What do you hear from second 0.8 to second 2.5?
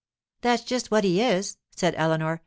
what he is,' said Eleanor.